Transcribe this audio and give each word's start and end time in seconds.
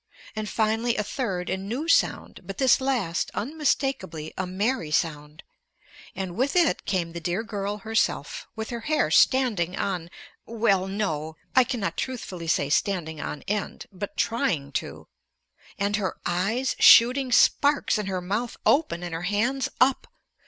And 0.35 0.49
finally 0.49 0.97
a 0.97 1.03
third 1.03 1.47
and 1.47 1.69
new 1.69 1.87
sound, 1.87 2.39
but 2.43 2.57
this 2.57 2.81
last 2.81 3.29
unmistakably 3.35 4.33
a 4.35 4.47
Mary 4.47 4.89
sound. 4.89 5.43
And 6.15 6.35
with 6.35 6.55
it 6.55 6.85
came 6.87 7.13
the 7.13 7.19
dear 7.19 7.43
girl 7.43 7.77
herself, 7.77 8.47
with 8.55 8.71
her 8.71 8.79
hair 8.79 9.11
standing 9.11 9.75
on 9.75 10.09
well, 10.47 10.87
no, 10.87 11.35
I 11.55 11.63
cannot 11.63 11.97
truthfully 11.97 12.47
say 12.47 12.67
standing 12.71 13.21
on 13.21 13.43
end, 13.43 13.85
but 13.91 14.17
trying 14.17 14.71
to. 14.81 15.07
And 15.77 15.97
her 15.97 16.17
eyes 16.25 16.75
shooting 16.79 17.31
sparks 17.31 17.99
and 17.99 18.07
her 18.07 18.21
mouth 18.21 18.57
open 18.65 19.03
and 19.03 19.13
her 19.13 19.21
hands 19.29 19.69
up. 19.79 20.07